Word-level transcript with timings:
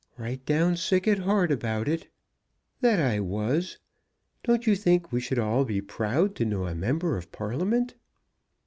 "Right 0.17 0.43
down 0.47 0.77
sick 0.77 1.07
at 1.07 1.19
heart 1.19 1.51
about 1.51 1.87
it; 1.87 2.07
that 2.79 2.99
I 2.99 3.19
was. 3.19 3.77
Don't 4.43 4.65
you 4.65 4.75
think 4.75 5.11
we 5.11 5.21
should 5.21 5.37
all 5.37 5.63
be 5.63 5.79
proud 5.79 6.33
to 6.37 6.45
know 6.45 6.65
a 6.65 6.73
member 6.73 7.17
of 7.17 7.31
Parliament?" 7.31 7.93